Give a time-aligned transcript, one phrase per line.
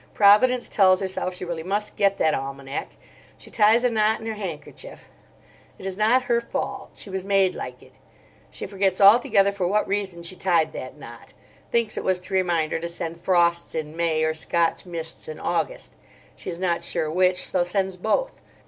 [0.15, 2.87] Providence tells herself she really must get that almanack.
[3.37, 5.05] She ties a knot in her handkerchief.
[5.77, 7.99] It is not her fault: she was made like it.
[8.49, 11.33] She forgets altogether for what reason she tied that knot.
[11.69, 15.39] Thinks it was to remind her to send frosts in May, or Scotch mists in
[15.39, 15.91] August.
[16.35, 18.41] She is not sure which, so sends both.